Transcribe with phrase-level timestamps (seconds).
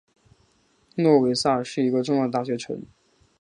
[0.95, 2.81] 诺维萨是一个重要的大学城。